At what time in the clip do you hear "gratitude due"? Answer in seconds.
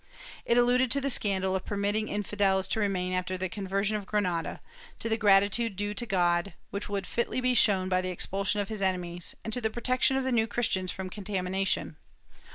5.15-5.93